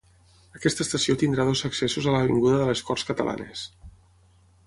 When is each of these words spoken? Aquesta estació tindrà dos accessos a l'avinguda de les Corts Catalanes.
Aquesta 0.59 0.81
estació 0.85 1.15
tindrà 1.23 1.45
dos 1.49 1.61
accessos 1.69 2.07
a 2.11 2.15
l'avinguda 2.15 2.57
de 2.61 2.65
les 2.71 2.83
Corts 2.87 3.07
Catalanes. 3.13 3.67